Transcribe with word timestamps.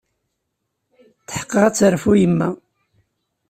Tḥeqqeɣ 1.27 1.63
ad 1.65 1.75
terfu 1.75 2.13
yemma. 2.21 2.49